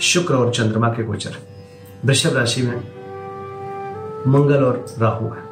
[0.00, 1.66] शुक्र और चंद्रमा के गोचर है।
[2.04, 2.76] वृषभ राशि में
[4.26, 5.42] मंगल और राहु है।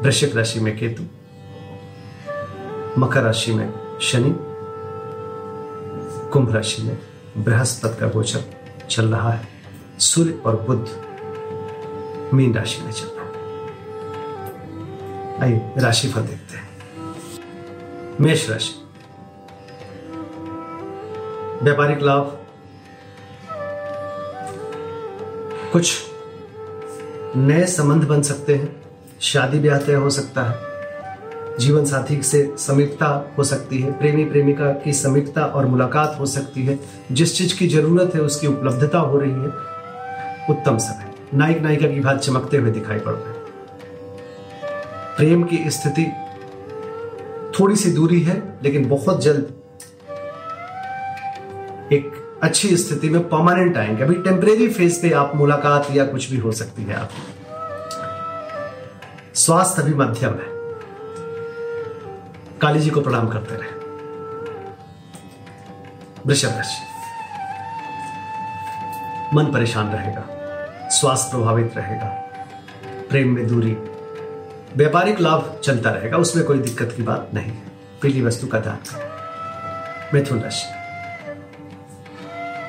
[0.00, 1.02] वृश्चिक राशि में केतु,
[3.00, 4.36] मकर राशि में शनि,
[6.30, 6.98] कुंभ राशि में
[7.44, 8.44] बृहस्पति का गोचर
[8.90, 9.48] चल रहा है।
[9.98, 10.88] सूर्य और बुद्ध
[12.34, 13.32] मीन राशि में चल रहा है।
[15.40, 16.70] आइए, राशिफल देखते हैं।
[18.20, 18.74] मेष राशि।
[21.62, 22.38] व्यापारिक लाभ
[25.72, 25.92] कुछ
[27.36, 28.82] नए संबंध बन सकते हैं।
[29.20, 30.58] शादी ब्याह तय हो सकता है।
[31.58, 36.62] जीवन साथी से समीपता हो सकती है। प्रेमी प्रेमिका की समीपता और मुलाकात हो सकती
[36.62, 36.80] है।
[37.12, 39.48] जिस चीज़ की ज़रूरत है, उसकी उपलब्धता हो रही है।
[40.50, 43.32] उत्तम समय। नायक नायिका की बात चमकते हुए दिखाई पड़ रहे
[45.16, 46.12] प्रेम की स्थिति
[47.60, 49.61] थोड़ी सी दूरी है, लेकिन बहुत जल्द
[52.42, 56.52] अच्छी स्थिति में परमानेंट आएँगे। अभी टेम्परेरी फ़ेज़ पे आप मुलाकात या कुछ भी हो
[56.52, 57.10] सकती है आप
[59.34, 60.52] स्वास्थ्य अभी मध्यम है।
[62.60, 63.72] काली जी को प्रणाम करते रहे।
[66.26, 66.82] वृषभ राशि।
[69.36, 70.24] मन परेशान रहेगा,
[70.88, 72.08] स्वास्थ्य प्रभावित रहेगा,
[73.10, 73.72] प्रेम में दूरी,
[74.76, 78.78] व्यापारिक लाभ चलता रहेगा, उसमें कोई दिक्कत की बात नहीं। है पीली वस्तु का दान।
[80.14, 80.81] मिथुन राशि।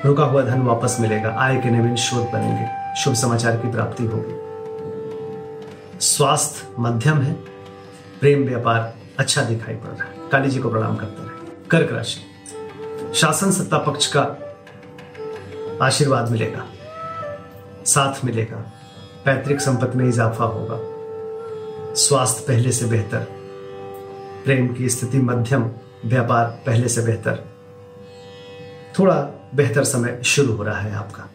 [0.06, 4.44] रुका हुआ धन वापस मिलेगा। आय के नवीन स्रोत बनेंगे। शुभ समाचार की प्राप्ति होगी।
[6.00, 7.34] स्वास्थ्य मध्यम है।
[8.20, 12.22] प्रेम व्यापार अच्छा दिखाई पड़ रहा है। काली जी को प्रणाम करते रहे कर्क राशि।
[13.16, 14.38] शासन सत्ता पक्ष का
[15.86, 16.66] आशीर्वाद मिलेगा।
[17.86, 18.74] साथ मिलेगा।
[19.26, 20.78] पैतृक संपत्ति में इजाफा होगा।
[21.96, 23.28] स्वास्थ्य पहले से बेहतर।
[24.46, 25.72] प्रेम की स्थिति मध्यम।
[26.06, 27.53] व्यापार पहले से बेहतर।
[29.00, 31.30] थोड़ा बेहतर समय शुरू हो रहा है आपका।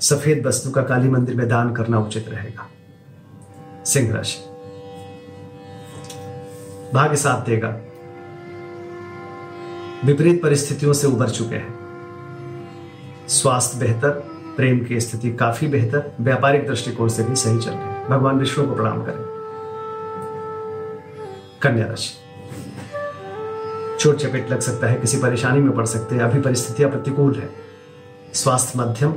[0.00, 2.70] सफ़ेद वस्तु का काली मंदिर में दान करना उचित रहेगा।
[3.84, 4.38] सिंह राशि।
[6.94, 7.68] भाग्य साथ देगा।
[10.04, 11.76] विपरीत परिस्थितियों से उबर चुके हैं।
[13.28, 14.10] स्वास्थ्य बेहतर,
[14.56, 18.68] प्रेम की स्थिति काफ़ी बेहतर, व्यापारिक दृष्टिकोण से भी सही चल रही है। भगवान विष्णु
[18.68, 19.26] को प्रणाम करें।
[21.62, 22.25] कन्या राशि।
[24.06, 27.48] चोट चपेट लग सकता है, किसी परेशानी में पड़ सकते हैं। अभी परिस्थितियाँ प्रतिकूल है।
[28.34, 29.12] स्वास्थ्य मध्यम,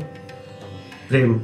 [1.09, 1.39] प्रेम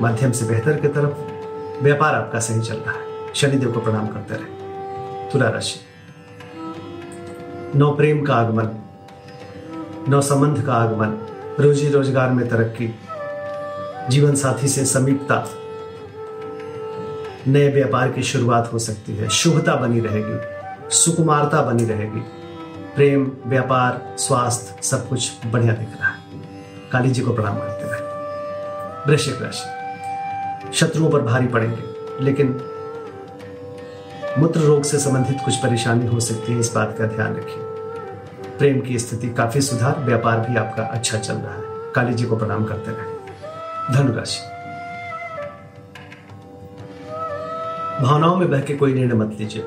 [0.00, 4.34] मध्यम से बेहतर की तरफ़, व्यापार आपका सही चल रहा है। शनिदेव को प्रणाम करते
[4.34, 5.78] रहे। तुला राशि।
[7.78, 8.68] नौ प्रेम का आगमन,
[10.08, 11.16] नौ संबंध का आगमन,
[11.60, 12.94] रोजी रोज़गार में तरक्की,
[14.10, 15.44] जीवन साथी से समीपता,
[17.46, 20.38] नए व्यापार की शुरुआत हो सकती है। शुभता बनी रहेगी,
[20.96, 22.22] सुकुमारता बनी रहेगी।
[23.00, 26.18] प्रेम, व्यापार, स्वास्थ्य, सब कुछ बढ़िया दिख रहा है।
[26.92, 28.00] काली जी को प्रणाम करते रहे
[29.06, 32.48] वृश्चिक राशि, शत्रुओं पर भारी पड़ेंगे, लेकिन
[34.38, 38.80] मूत्र रोग से संबंधित कुछ परेशानी हो सकती है, इस बात का ध्यान रखिए। प्रेम
[38.80, 42.64] की स्थिति काफ़ी सुधार, व्यापार भी आपका अच्छा चल रहा है। काली जी को प्रणाम
[42.64, 44.40] करते रहे धनुराशि,
[48.04, 49.64] भावनाओं में बह के कोई निर्णय मत लीजिए।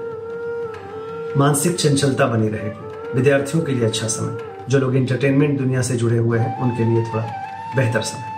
[1.37, 2.82] मानसिक चंचलता बनी रहेगी।
[3.15, 4.37] विद्यार्थियों के लिए अच्छा समय,
[4.69, 7.25] जो लोग इंटरटेनमेंट दुनिया से जुड़े हुए हैं, उनके लिए थोड़ा
[7.75, 8.33] बेहतर समय।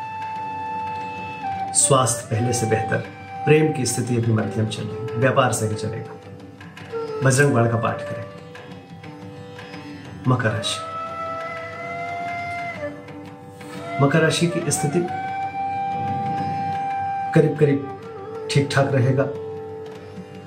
[1.73, 2.97] स्वास्थ्य पहले से बेहतर,
[3.45, 6.21] प्रेम की स्थिति अभी मध्यम चल रही व्यापार सही चलेगा।
[7.23, 8.25] बजरंग बाण का पाठ करें।
[10.27, 10.79] मकर राशि।
[14.03, 15.07] मकर राशि की स्थिति?
[17.35, 17.99] करीब करीब
[18.51, 19.23] ठीक ठाक रहेगा।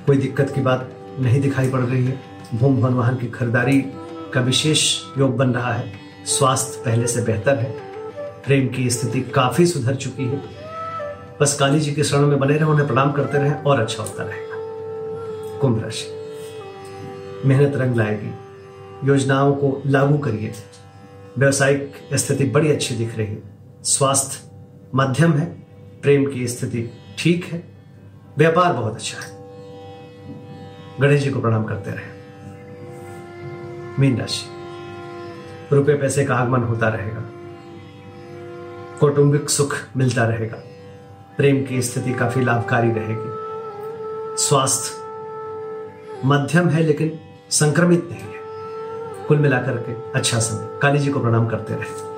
[0.07, 0.91] कोई दिक्कत की बात
[1.21, 2.21] नहीं दिखाई पड़ रही है।
[2.55, 3.93] भूम भवन वाहन की खरीदारी
[4.35, 5.93] का विशेष योग बन रहा है।
[6.27, 7.73] स्वास्थ्य पहले से बेहतर है।
[8.47, 10.43] प्रेम की स्थिति काफ़ी सुधर चुकी है।
[11.41, 14.23] बस काली जी के शरण में बने रहे, उन्हें प्रणाम करते रहे और अच्छा होता
[14.23, 14.57] रहेगा।
[15.59, 16.07] कुंभ राशि।
[17.49, 18.35] मेहनत रंग लाएगी।
[19.09, 20.53] योजनाओं को लागू करिए।
[21.39, 23.43] व्यवसायिक स्थिति बड़ी अच्छी दिख रही है।
[23.83, 24.51] स्वास्थ्य
[24.95, 25.45] मध्यम है।
[26.03, 27.69] प्रेम की स्थिति ठीक है।
[28.39, 29.39] व्यापार बहुत अच्छा है।
[31.01, 32.18] गणेश जी को प्रणाम करते रहे।
[33.99, 34.47] मीन राशि
[35.75, 37.25] रुपए पैसे का आगमन होता रहेगा।
[39.01, 40.57] कौटुंबिक सुख मिलता रहेगा।
[41.37, 43.31] प्रेम की स्थिति काफ़ी लाभकारी रहेगी।
[44.43, 44.91] स्वास्थ्य
[46.25, 48.39] मध्यम है लेकिन संक्रमित नहीं है।
[49.29, 52.18] कुल मिलाकर के अच्छा समय। काली जी को प्रणाम करते रहे।